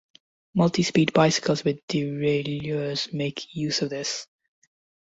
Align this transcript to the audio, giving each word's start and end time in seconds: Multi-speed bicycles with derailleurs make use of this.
Multi-speed 0.55 1.13
bicycles 1.13 1.63
with 1.63 1.85
derailleurs 1.87 3.13
make 3.13 3.55
use 3.55 3.83
of 3.83 3.91
this. 3.91 4.25